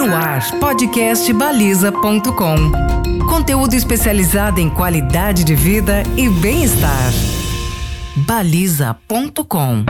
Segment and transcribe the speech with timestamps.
[0.00, 2.56] No ar, podcast baliza.com.
[3.28, 7.12] Conteúdo especializado em qualidade de vida e bem-estar.
[8.16, 9.84] baliza.com.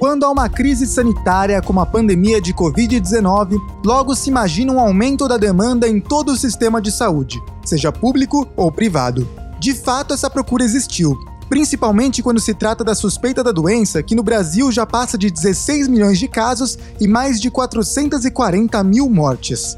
[0.00, 5.28] Quando há uma crise sanitária como a pandemia de Covid-19, logo se imagina um aumento
[5.28, 9.28] da demanda em todo o sistema de saúde, seja público ou privado.
[9.60, 11.16] De fato, essa procura existiu,
[11.52, 15.86] principalmente quando se trata da suspeita da doença, que no Brasil já passa de 16
[15.86, 19.76] milhões de casos e mais de 440 mil mortes.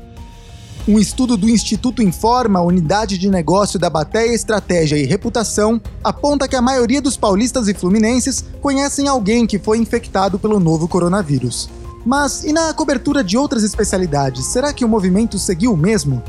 [0.87, 6.55] Um estudo do Instituto Informa, unidade de negócio da Bateia Estratégia e Reputação, aponta que
[6.55, 11.69] a maioria dos paulistas e fluminenses conhecem alguém que foi infectado pelo novo coronavírus.
[12.07, 16.23] Mas e na cobertura de outras especialidades, será que o movimento seguiu o mesmo?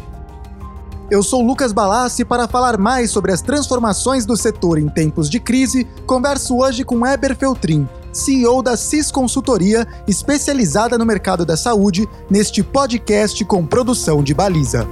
[1.09, 5.29] Eu sou Lucas Balassi e para falar mais sobre as transformações do setor em tempos
[5.29, 11.55] de crise, converso hoje com Eber Feltrin, CEO da CIS Consultoria, especializada no mercado da
[11.55, 14.87] saúde, neste podcast com produção de baliza.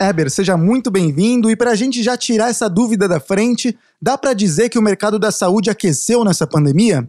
[0.00, 4.16] Eber, seja muito bem-vindo e para a gente já tirar essa dúvida da frente, dá
[4.16, 7.06] para dizer que o mercado da saúde aqueceu nessa pandemia?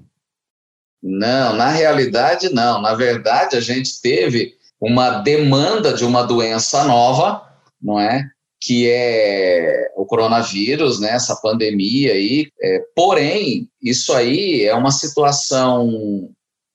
[1.01, 2.81] Não, na realidade não.
[2.81, 7.41] Na verdade, a gente teve uma demanda de uma doença nova,
[7.81, 8.27] não é?
[8.61, 11.11] Que é o coronavírus, né?
[11.11, 12.47] Essa pandemia aí.
[12.61, 16.29] É, porém, isso aí é uma situação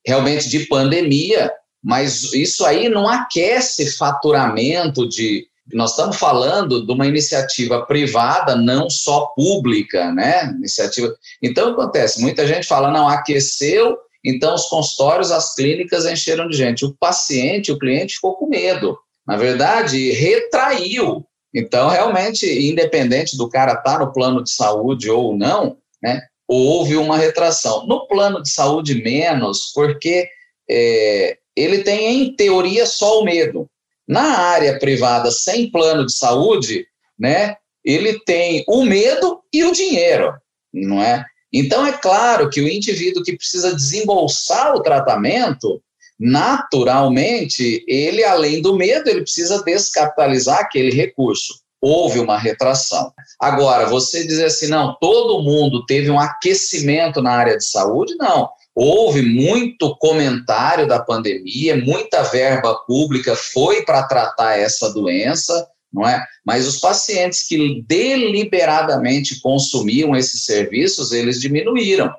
[0.07, 1.53] realmente de pandemia,
[1.85, 5.47] mas isso aí não aquece faturamento de.
[5.75, 10.47] Nós estamos falando de uma iniciativa privada, não só pública, né?
[10.57, 11.15] Iniciativa.
[11.43, 16.85] Então acontece, muita gente fala, não, aqueceu então, os consultórios, as clínicas encheram de gente.
[16.85, 18.99] O paciente, o cliente ficou com medo.
[19.27, 21.25] Na verdade, retraiu.
[21.55, 26.97] Então, realmente, independente do cara estar tá no plano de saúde ou não, né, houve
[26.97, 27.87] uma retração.
[27.87, 30.29] No plano de saúde, menos, porque
[30.69, 33.69] é, ele tem, em teoria, só o medo.
[34.07, 36.87] Na área privada, sem plano de saúde,
[37.19, 40.35] né, ele tem o medo e o dinheiro,
[40.73, 41.25] não é?
[41.53, 45.83] Então, é claro que o indivíduo que precisa desembolsar o tratamento,
[46.19, 51.61] naturalmente, ele, além do medo, ele precisa descapitalizar aquele recurso.
[51.81, 53.13] Houve uma retração.
[53.41, 58.17] Agora, você dizer assim, não, todo mundo teve um aquecimento na área de saúde?
[58.17, 58.51] Não.
[58.75, 66.25] Houve muito comentário da pandemia, muita verba pública foi para tratar essa doença, não é?
[66.45, 72.13] Mas os pacientes que deliberadamente consumiam esses serviços, eles diminuíram,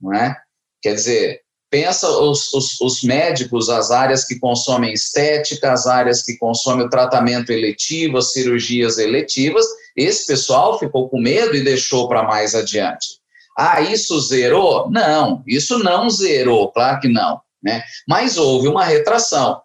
[0.00, 0.36] não é?
[0.80, 1.40] Quer dizer,
[1.70, 6.90] pensa os, os, os, médicos, as áreas que consomem estética, as áreas que consomem o
[6.90, 9.64] tratamento eletivo, as cirurgias eletivas,
[9.96, 13.22] esse pessoal ficou com medo e deixou para mais adiante.
[13.56, 14.90] Ah, isso zerou?
[14.90, 17.82] Não, isso não zerou, claro que não, né?
[18.08, 19.60] Mas houve uma retração.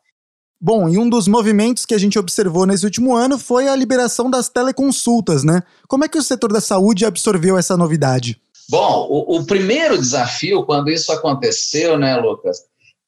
[0.60, 4.30] Bom, e um dos movimentos que a gente observou nesse último ano foi a liberação
[4.30, 5.62] das teleconsultas, né?
[5.88, 8.42] Como é que o setor da saúde absorveu essa novidade?
[8.70, 12.58] Bom, o, o primeiro desafio, quando isso aconteceu, né, Lucas,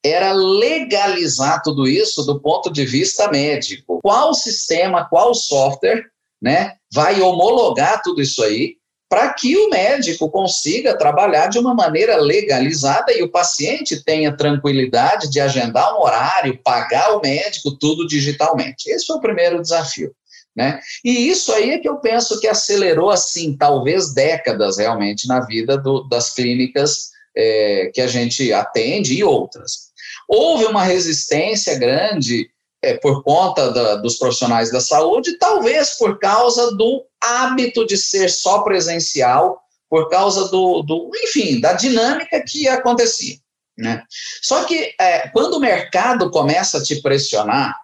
[0.06, 4.00] era legalizar tudo isso do ponto de vista médico.
[4.02, 6.06] Qual sistema, qual software,
[6.42, 8.79] né, vai homologar tudo isso aí
[9.10, 15.32] para que o médico consiga trabalhar de uma maneira legalizada e o paciente tenha tranquilidade
[15.32, 18.88] de agendar um horário, pagar o médico, tudo digitalmente.
[18.88, 20.14] Esse foi o primeiro desafio.
[20.56, 20.80] Né?
[21.04, 25.76] E isso aí é que eu penso que acelerou, assim, talvez décadas realmente na vida
[25.76, 29.90] do, das clínicas é, que a gente atende e outras.
[30.28, 32.50] Houve uma resistência grande
[32.82, 38.30] é, por conta da, dos profissionais da saúde, talvez por causa do hábito de ser
[38.30, 43.38] só presencial, por causa do, do enfim, da dinâmica que acontecia.
[43.78, 44.04] Né?
[44.42, 47.76] Só que é, quando o mercado começa a te pressionar,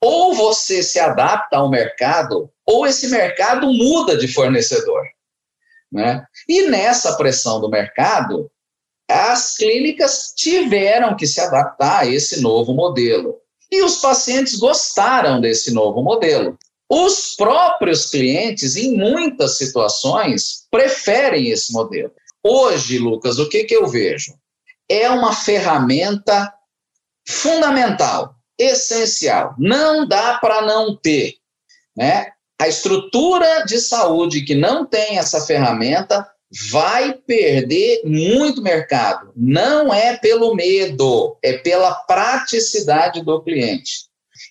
[0.00, 5.02] ou você se adapta ao mercado, ou esse mercado muda de fornecedor.
[5.90, 6.24] Né?
[6.48, 8.50] E nessa pressão do mercado,
[9.08, 13.40] as clínicas tiveram que se adaptar a esse novo modelo.
[13.70, 16.58] E os pacientes gostaram desse novo modelo.
[16.88, 22.12] Os próprios clientes, em muitas situações, preferem esse modelo.
[22.42, 24.34] Hoje, Lucas, o que, que eu vejo?
[24.88, 26.52] É uma ferramenta
[27.26, 29.54] fundamental, essencial.
[29.58, 31.34] Não dá para não ter.
[31.96, 32.30] Né?
[32.60, 36.28] A estrutura de saúde que não tem essa ferramenta
[36.70, 39.32] vai perder muito mercado.
[39.36, 44.04] Não é pelo medo, é pela praticidade do cliente.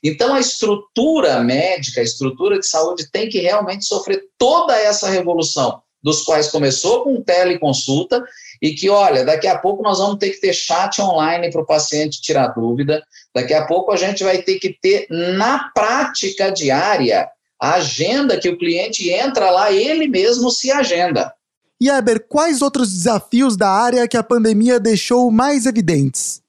[0.04, 5.82] Então, a estrutura médica, a estrutura de saúde tem que realmente sofrer toda essa revolução
[6.04, 8.22] dos quais começou com teleconsulta
[8.62, 11.66] e que, olha, daqui a pouco nós vamos ter que ter chat online para o
[11.66, 13.02] paciente tirar dúvida,
[13.34, 18.50] daqui a pouco a gente vai ter que ter, na prática diária, a agenda que
[18.50, 21.34] o cliente entra lá, ele mesmo se agenda.
[21.81, 26.42] E, Eber, quais outros desafios da área que a pandemia deixou mais evidentes?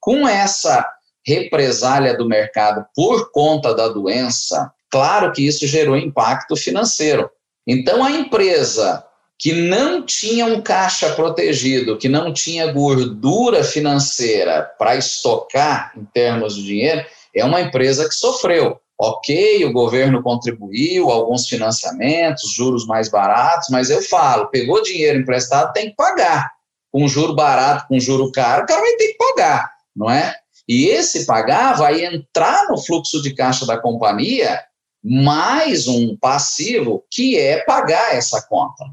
[0.00, 0.86] Com essa
[1.24, 7.30] represália do mercado por conta da doença, claro que isso gerou impacto financeiro.
[7.66, 9.04] Então, a empresa
[9.38, 16.54] que não tinha um caixa protegido, que não tinha gordura financeira para estocar em termos
[16.54, 18.78] de dinheiro, é uma empresa que sofreu.
[19.02, 25.72] Ok, o governo contribuiu, alguns financiamentos, juros mais baratos, mas eu falo, pegou dinheiro emprestado,
[25.72, 26.52] tem que pagar.
[26.92, 30.36] Com juro barato, com juro caro, o cara vai ter que pagar, não é?
[30.68, 34.60] E esse pagar vai entrar no fluxo de caixa da companhia
[35.02, 38.84] mais um passivo que é pagar essa conta.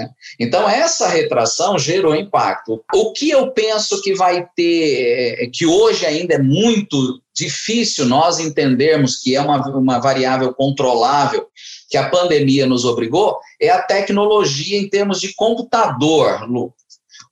[0.00, 0.08] É?
[0.40, 2.82] Então, essa retração gerou impacto.
[2.92, 8.40] O que eu penso que vai ter, é, que hoje ainda é muito difícil nós
[8.40, 11.46] entendermos que é uma, uma variável controlável,
[11.88, 16.74] que a pandemia nos obrigou, é a tecnologia em termos de computador, Lu.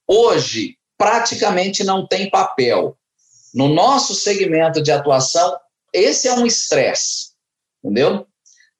[0.07, 2.97] Hoje, praticamente não tem papel.
[3.53, 5.57] No nosso segmento de atuação,
[5.93, 7.31] esse é um estresse,
[7.83, 8.26] entendeu?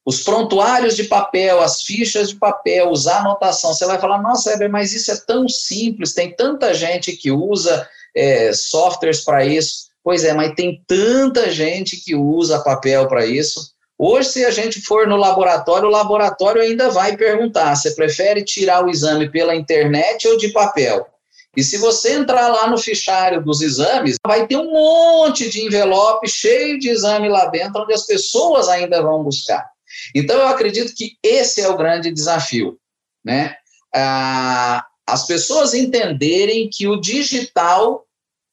[0.08, 3.74] Os prontuários de papel, as fichas de papel, usar anotação.
[3.74, 7.86] Você vai falar, nossa, Heber, mas isso é tão simples, tem tanta gente que usa
[8.16, 9.88] é, softwares para isso.
[10.02, 13.70] Pois é, mas tem tanta gente que usa papel para isso.
[13.98, 18.82] Hoje, se a gente for no laboratório, o laboratório ainda vai perguntar: você prefere tirar
[18.82, 21.06] o exame pela internet ou de papel?
[21.54, 26.26] E se você entrar lá no fichário dos exames, vai ter um monte de envelope
[26.26, 29.68] cheio de exame lá dentro, onde as pessoas ainda vão buscar.
[30.14, 32.78] Então, eu acredito que esse é o grande desafio,
[33.24, 33.56] né?
[33.94, 38.04] Ah, as pessoas entenderem que o digital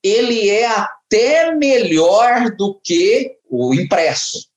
[0.03, 4.47] ele é até melhor do que o impresso.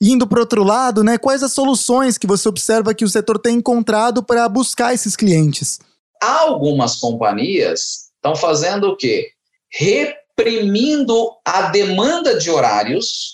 [0.00, 3.56] Indo para outro lado, né, quais as soluções que você observa que o setor tem
[3.56, 5.78] encontrado para buscar esses clientes?
[6.20, 9.30] Algumas companhias estão fazendo o quê?
[9.70, 13.33] Reprimindo a demanda de horários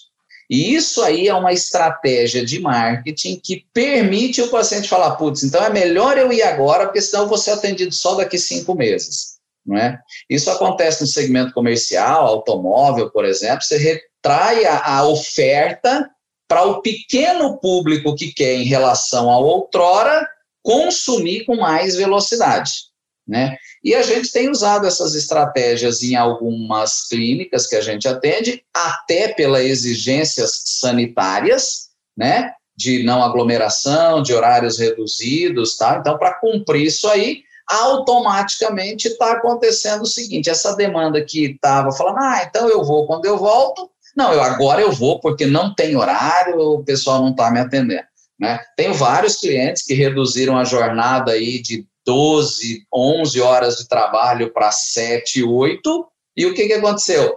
[0.50, 5.64] e isso aí é uma estratégia de marketing que permite o paciente falar, putz, então
[5.64, 9.38] é melhor eu ir agora, porque senão eu vou ser atendido só daqui cinco meses.
[9.64, 10.00] Não é?
[10.28, 16.10] Isso acontece no segmento comercial, automóvel, por exemplo, você retrai a, a oferta
[16.48, 20.26] para o pequeno público que quer, em relação ao outrora,
[20.64, 22.89] consumir com mais velocidade.
[23.30, 23.56] Né?
[23.84, 29.28] E a gente tem usado essas estratégias em algumas clínicas que a gente atende, até
[29.28, 32.50] pelas exigências sanitárias, né?
[32.76, 35.98] De não aglomeração, de horários reduzidos, tá?
[36.00, 42.18] Então, para cumprir isso aí, automaticamente está acontecendo o seguinte: essa demanda que estava falando,
[42.18, 43.88] ah, então eu vou quando eu volto.
[44.16, 48.10] Não, eu agora eu vou porque não tem horário, o pessoal não está me atendendo.
[48.40, 48.58] Né?
[48.76, 54.70] Tenho vários clientes que reduziram a jornada aí de 12, 11 horas de trabalho para
[54.70, 56.06] 7, 8,
[56.36, 57.36] e o que, que aconteceu?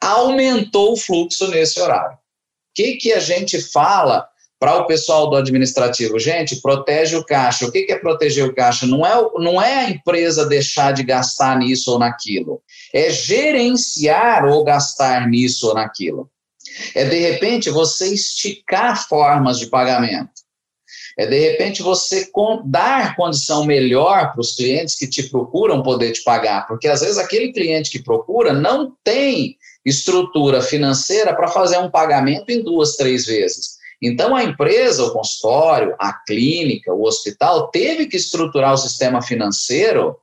[0.00, 2.16] Aumentou o fluxo nesse horário.
[2.16, 2.18] O
[2.74, 4.26] que, que a gente fala
[4.58, 6.18] para o pessoal do administrativo?
[6.18, 7.66] Gente, protege o caixa.
[7.66, 8.86] O que, que é proteger o caixa?
[8.86, 14.64] Não é, não é a empresa deixar de gastar nisso ou naquilo, é gerenciar ou
[14.64, 16.30] gastar nisso ou naquilo.
[16.94, 20.31] É, de repente, você esticar formas de pagamento.
[21.18, 22.30] É, de repente, você
[22.64, 27.18] dar condição melhor para os clientes que te procuram poder te pagar, porque às vezes
[27.18, 33.26] aquele cliente que procura não tem estrutura financeira para fazer um pagamento em duas, três
[33.26, 33.82] vezes.
[34.00, 40.16] Então, a empresa, o consultório, a clínica, o hospital, teve que estruturar o sistema financeiro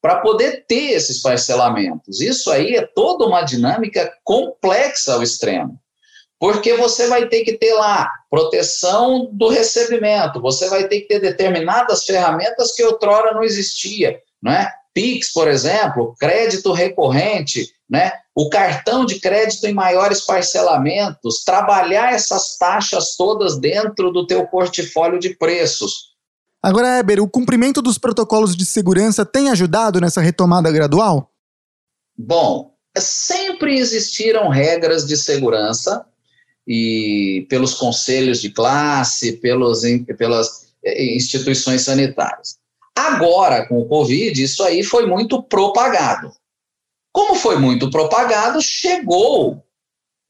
[0.00, 2.20] para poder ter esses parcelamentos.
[2.20, 5.78] Isso aí é toda uma dinâmica complexa ao extremo
[6.38, 11.20] porque você vai ter que ter lá proteção do recebimento, você vai ter que ter
[11.20, 14.70] determinadas ferramentas que outrora não existia, né?
[14.92, 18.12] Pix, por exemplo, crédito recorrente, né?
[18.34, 25.18] O cartão de crédito em maiores parcelamentos, trabalhar essas taxas todas dentro do teu portfólio
[25.18, 26.14] de preços.
[26.62, 31.30] Agora, Eber, o cumprimento dos protocolos de segurança tem ajudado nessa retomada gradual?
[32.18, 36.04] Bom, sempre existiram regras de segurança
[36.66, 39.82] e pelos conselhos de classe, pelos,
[40.18, 42.58] pelas eh, instituições sanitárias.
[42.94, 46.32] Agora, com o Covid, isso aí foi muito propagado.
[47.12, 49.62] Como foi muito propagado, chegou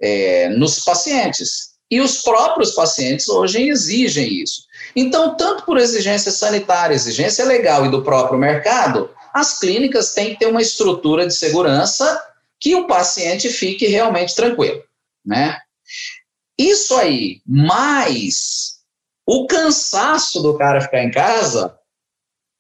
[0.01, 1.77] é, nos pacientes.
[1.91, 4.65] E os próprios pacientes hoje exigem isso.
[4.95, 10.41] Então, tanto por exigência sanitária, exigência legal e do próprio mercado, as clínicas têm que
[10.41, 12.21] ter uma estrutura de segurança
[12.59, 14.83] que o paciente fique realmente tranquilo,
[15.25, 15.59] né?
[16.59, 18.77] Isso aí, mais
[19.27, 21.77] o cansaço do cara ficar em casa,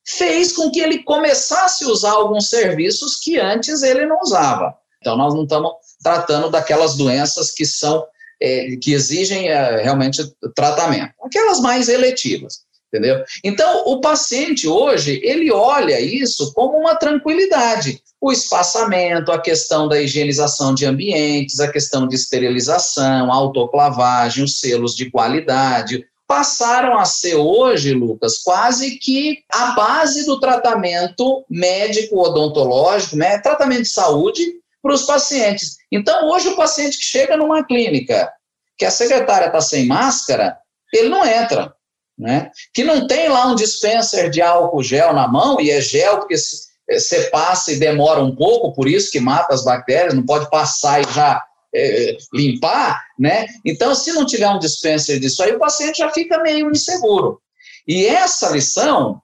[0.06, 4.76] fez com que ele começasse a usar alguns serviços que antes ele não usava.
[5.00, 5.72] Então, nós não estamos
[6.02, 8.04] tratando daquelas doenças que são
[8.40, 10.22] é, que exigem é, realmente
[10.54, 12.65] tratamento, aquelas mais eletivas,
[12.96, 13.22] entendeu?
[13.44, 18.00] Então, o paciente hoje, ele olha isso como uma tranquilidade.
[18.20, 24.96] O espaçamento, a questão da higienização de ambientes, a questão de esterilização, autoclavagem, os selos
[24.96, 33.16] de qualidade, passaram a ser hoje, Lucas, quase que a base do tratamento médico odontológico,
[33.16, 34.42] né, tratamento de saúde
[34.82, 35.76] para os pacientes.
[35.92, 38.32] Então, hoje, o paciente que chega numa clínica
[38.78, 40.56] que a secretária está sem máscara,
[40.92, 41.75] ele não entra.
[42.18, 42.50] Né?
[42.72, 46.36] Que não tem lá um dispenser de álcool gel na mão, e é gel porque
[46.36, 51.00] você passa e demora um pouco, por isso que mata as bactérias, não pode passar
[51.00, 51.44] e já
[51.74, 53.46] é, limpar, né?
[53.64, 57.40] Então, se não tiver um dispenser disso aí, o paciente já fica meio inseguro.
[57.86, 59.20] E essa lição,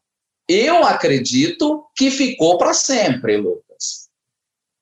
[0.48, 4.08] eu acredito que ficou para sempre, Lucas.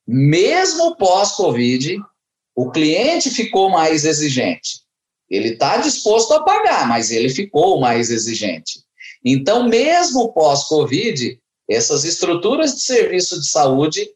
[0.05, 1.97] Mesmo pós-Covid,
[2.55, 4.81] o cliente ficou mais exigente.
[5.31, 8.81] Ele está disposto a pagar, mas ele ficou mais exigente.
[9.23, 14.09] Então, mesmo pós-Covid, essas estruturas de serviço de saúde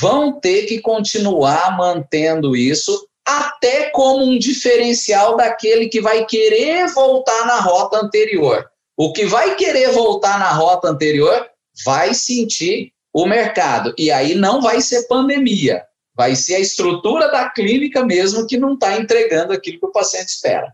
[0.00, 7.46] vão ter que continuar mantendo isso, até como um diferencial daquele que vai querer voltar
[7.46, 8.66] na rota anterior.
[8.96, 11.46] O que vai querer voltar na rota anterior
[11.84, 13.94] vai sentir o mercado.
[13.98, 15.84] E aí não vai ser pandemia,
[16.16, 20.28] vai ser a estrutura da clínica mesmo que não está entregando aquilo que o paciente
[20.28, 20.72] espera.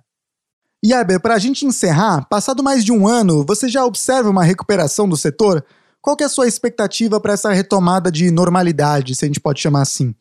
[0.84, 4.44] E Eber, para a gente encerrar, passado mais de um ano, você já observa uma
[4.44, 5.64] recuperação do setor?
[6.00, 9.60] Qual que é a sua expectativa para essa retomada de normalidade, se a gente pode
[9.60, 10.14] chamar assim?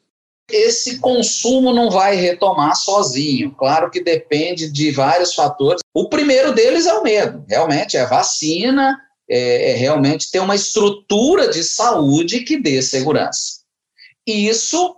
[0.50, 3.52] Esse consumo não vai retomar sozinho.
[3.52, 5.82] Claro que depende de vários fatores.
[5.94, 7.44] O primeiro deles é o medo.
[7.48, 8.98] Realmente, é vacina,
[9.30, 13.58] é, é realmente ter uma estrutura de saúde que dê segurança.
[14.26, 14.97] Isso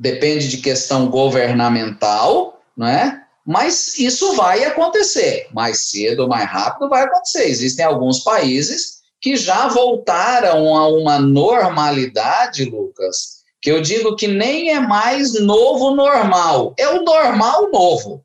[0.00, 3.22] depende de questão governamental, não é?
[3.46, 7.44] Mas isso vai acontecer, mais cedo ou mais rápido vai acontecer.
[7.44, 14.70] Existem alguns países que já voltaram a uma normalidade, Lucas, que eu digo que nem
[14.70, 18.24] é mais novo normal, é o normal novo.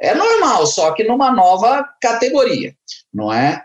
[0.00, 2.74] É normal, só que numa nova categoria,
[3.14, 3.62] não é?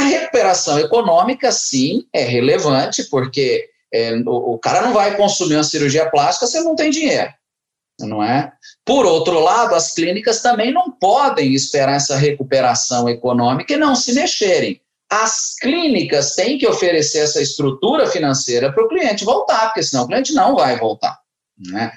[0.00, 5.64] A recuperação econômica, sim, é relevante, porque é, o, o, cara não vai consumir uma
[5.64, 7.32] cirurgia plástica se não tem dinheiro,
[8.00, 8.52] não é?
[8.84, 14.12] Por outro lado, as clínicas também não podem esperar essa recuperação econômica e não se
[14.12, 14.80] mexerem.
[15.10, 20.06] As clínicas têm que oferecer essa estrutura financeira para o cliente voltar, porque senão o
[20.06, 21.18] cliente não vai voltar.
[21.58, 21.90] Né?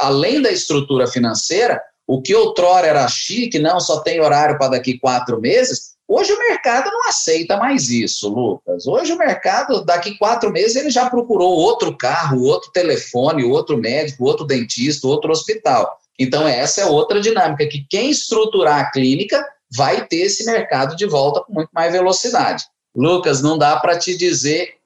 [0.00, 4.98] Além da estrutura financeira, o que outrora era chique, não só tem horário para daqui
[4.98, 8.86] quatro meses, Hoje o mercado não aceita mais isso, Lucas.
[8.86, 14.24] Hoje o mercado, daqui quatro meses, ele já procurou outro carro, outro telefone, outro médico,
[14.24, 15.98] outro dentista, outro hospital.
[16.18, 21.04] Então, essa é outra dinâmica, que quem estruturar a clínica vai ter esse mercado de
[21.04, 22.64] volta com muito mais velocidade.
[22.96, 24.76] Lucas, não dá para te dizer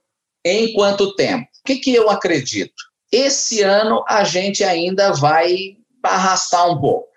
[0.44, 1.44] em quanto tempo.
[1.44, 2.74] O que, que eu acredito?
[3.12, 7.11] Esse ano a gente ainda vai arrastar um pouco.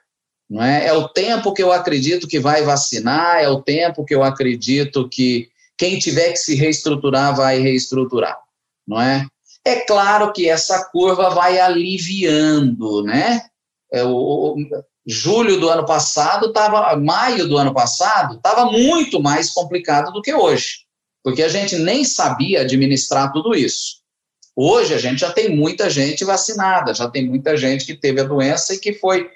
[0.49, 0.87] Não é?
[0.87, 5.09] é o tempo que eu acredito que vai vacinar, é o tempo que eu acredito
[5.09, 8.37] que quem tiver que se reestruturar vai reestruturar,
[8.87, 9.25] não é?
[9.65, 13.41] É claro que essa curva vai aliviando, né?
[13.91, 14.55] É, o, o,
[15.07, 20.33] julho do ano passado estava, maio do ano passado estava muito mais complicado do que
[20.33, 20.85] hoje,
[21.23, 24.03] porque a gente nem sabia administrar tudo isso.
[24.55, 28.23] Hoje a gente já tem muita gente vacinada, já tem muita gente que teve a
[28.23, 29.29] doença e que foi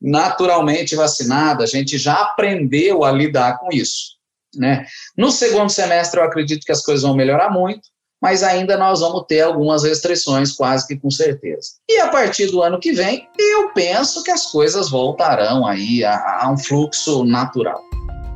[0.00, 4.16] naturalmente vacinada, a gente já aprendeu a lidar com isso.
[4.54, 4.86] Né?
[5.16, 7.82] No segundo semestre, eu acredito que as coisas vão melhorar muito,
[8.20, 11.72] mas ainda nós vamos ter algumas restrições, quase que com certeza.
[11.88, 16.40] E a partir do ano que vem, eu penso que as coisas voltarão aí a,
[16.42, 17.82] a um fluxo natural.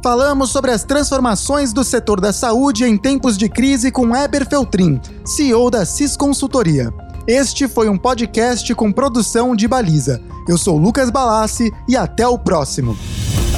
[0.02, 4.99] Falamos sobre as transformações do setor da saúde em tempos de crise com Eber Feltrin,
[5.26, 6.90] CEO da CIS Consultoria.
[7.27, 10.23] Este foi um podcast com produção de Baliza.
[10.49, 12.97] Eu sou Lucas Balassi e até o próximo.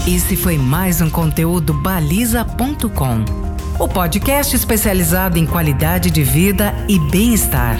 [0.07, 3.25] Esse foi mais um conteúdo baliza.com,
[3.79, 7.79] o podcast especializado em qualidade de vida e bem-estar.